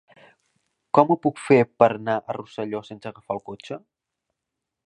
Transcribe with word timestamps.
Com 0.97 1.11
ho 1.11 1.17
puc 1.25 1.43
fer 1.49 1.59
per 1.83 1.89
anar 1.99 2.17
a 2.33 2.37
Rosselló 2.39 2.83
sense 2.91 3.11
agafar 3.13 3.39
el 3.39 3.47
cotxe? 3.51 3.83